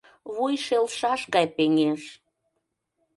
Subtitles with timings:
[0.33, 2.01] Вуй шелшаш гай пеҥеш...